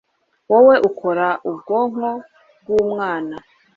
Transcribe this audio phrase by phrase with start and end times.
[0.51, 2.09] wowe ukora ubwonko
[2.65, 3.37] bwumwana